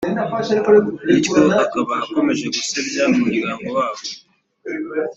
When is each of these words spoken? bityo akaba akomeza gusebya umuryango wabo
bityo 1.05 1.41
akaba 1.63 1.93
akomeza 2.03 2.43
gusebya 2.55 3.01
umuryango 3.13 3.65
wabo 3.77 4.03